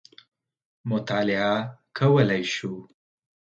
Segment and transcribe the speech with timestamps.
[0.89, 1.53] مطالعه
[1.97, 2.71] کولای شو.